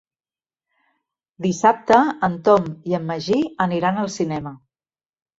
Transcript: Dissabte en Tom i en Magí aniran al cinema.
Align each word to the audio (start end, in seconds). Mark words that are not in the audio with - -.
Dissabte 1.45 1.99
en 2.27 2.37
Tom 2.47 2.65
i 2.91 2.95
en 2.99 3.05
Magí 3.09 3.37
aniran 3.67 4.01
al 4.05 4.09
cinema. 4.15 4.55